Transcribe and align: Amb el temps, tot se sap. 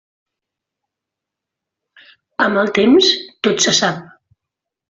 Amb 2.47 2.63
el 2.65 2.75
temps, 2.81 3.13
tot 3.49 3.63
se 3.67 3.79
sap. 3.85 4.05